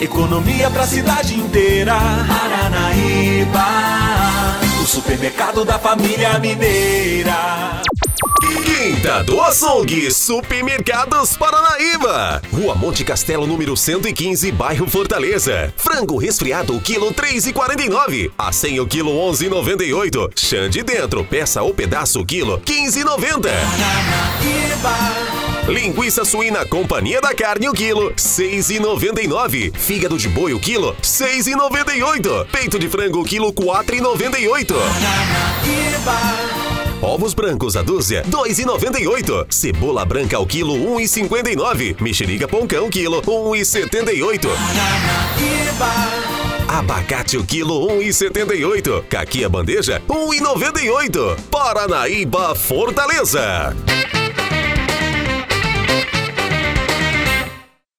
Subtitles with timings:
[0.00, 1.94] Economia pra cidade inteira.
[2.28, 3.64] Paranaíba,
[4.82, 7.80] o supermercado da família mineira.
[8.64, 12.42] Quinta do Açougue, Supermercados Paranaíba.
[12.52, 15.72] Rua Monte Castelo, número 115, bairro Fortaleza.
[15.76, 18.30] Frango resfriado, quilo 3,49.
[18.36, 20.30] A 100 o quilo 11,98.
[20.36, 23.48] Chã de dentro, peça ou pedaço, quilo 15,90.
[25.68, 29.76] Linguiça suína Companhia da Carne, o quilo, 6,99.
[29.76, 32.46] Fígado de boi, o quilo, 6,98.
[32.52, 34.74] Peito de frango, o quilo, 4,98.
[37.02, 39.46] Ovos brancos a dúzia, 2,98.
[39.50, 42.00] Cebola branca ao quilo, 1,59.
[42.00, 44.48] Mexerica poncão, quilo, 1,78.
[46.68, 49.04] Abacate o quilo, 1,78.
[49.08, 51.36] Caqui a bandeja, 1,98.
[51.50, 53.74] Paranaíba, Fortaleza.